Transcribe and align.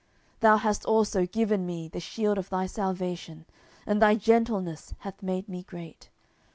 10:022:036 0.37 0.39
Thou 0.39 0.57
hast 0.57 0.85
also 0.85 1.25
given 1.27 1.63
me 1.63 1.87
the 1.87 1.99
shield 1.99 2.39
of 2.39 2.49
thy 2.49 2.65
salvation: 2.65 3.45
and 3.85 4.01
thy 4.01 4.15
gentleness 4.15 4.95
hath 5.01 5.21
made 5.21 5.47
me 5.47 5.61
great. 5.61 6.09